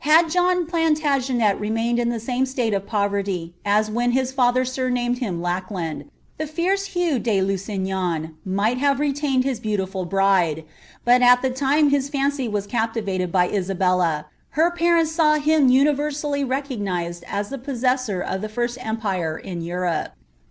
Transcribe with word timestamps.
Had 0.00 0.28
John 0.28 0.66
Plautugenet 0.66 1.58
remained 1.58 1.98
in 1.98 2.10
the 2.10 2.20
same 2.20 2.44
state 2.44 2.74
of 2.74 2.84
poverty 2.86 3.54
aa 3.64 3.82
wliio 3.84 4.12
his 4.12 4.30
father 4.30 4.66
surnamed 4.66 5.20
him 5.20 5.40
Lackland, 5.40 6.10
the 6.36 6.46
fierce 6.46 6.88
Hugh 6.88 7.18
de 7.18 7.40
Lusipisn 7.40 7.86
nii^ 8.46 8.76
have 8.76 9.00
retained 9.00 9.44
his 9.44 9.60
beautiful 9.60 10.04
bride; 10.04 10.64
hut 11.08 11.22
at 11.22 11.40
tlie 11.40 11.56
time 11.56 11.90
liia 11.90 12.10
fancy 12.12 12.48
trat 12.50 12.68
capD 12.92 13.02
vatetl 13.04 13.32
by 13.32 13.48
Isabella, 13.48 14.26
her 14.50 14.70
parents 14.70 15.12
saw 15.12 15.38
bim 15.38 15.68
universally 15.70 16.44
rect^ised 16.44 17.24
ai 17.26 17.40
lb 17.40 17.64
possessor 17.64 18.20
of 18.20 18.42
the 18.42 18.50
first 18.50 18.76
empire 18.78 19.38
in 19.38 19.62
Europe. 19.62 20.10